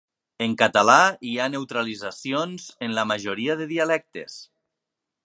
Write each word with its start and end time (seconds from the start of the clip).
En 0.43 0.53
català 0.59 0.95
hi 1.31 1.33
ha 1.43 1.49
neutralitzacions 1.55 2.67
en 2.87 2.97
la 3.01 3.05
majoria 3.13 3.59
de 3.61 3.69
dialectes. 3.75 4.39